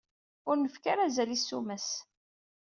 Ur 0.49 0.55
nefka 0.57 0.87
ara 0.91 1.03
azal 1.05 1.29
i 1.35 1.37
ssuma-s. 1.39 1.89